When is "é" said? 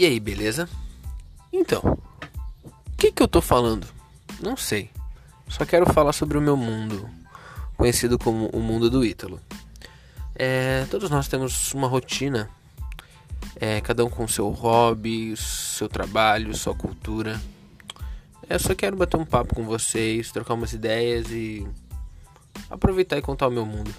10.34-10.86, 13.56-13.82, 18.48-18.54